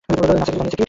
[0.09, 0.77] NASA কিছু জানিয়েছে?